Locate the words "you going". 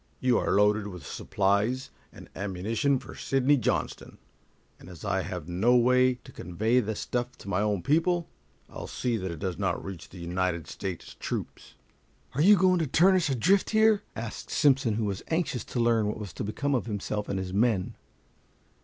12.41-12.79